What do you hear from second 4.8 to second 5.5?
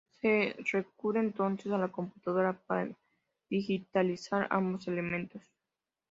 elementos.